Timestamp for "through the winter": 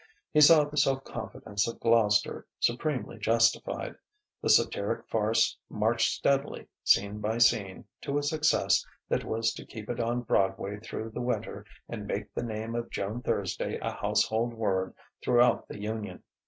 10.79-11.65